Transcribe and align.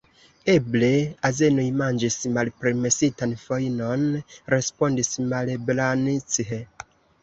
Eble 0.53 0.87
azenoj 1.29 1.65
manĝis 1.83 2.17
malpermesitan 2.39 3.37
fojnon, 3.45 4.11
respondis 4.57 5.17
Malebranche. 5.33 6.65